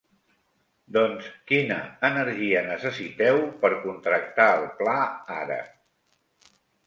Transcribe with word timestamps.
Doncs 0.95 1.25
quina 1.51 1.75
energia 2.09 2.63
necessiteu 2.69 3.37
per 3.65 3.71
contractar 3.83 4.49
el 4.57 4.67
pla 4.83 4.95
ara? 5.43 5.61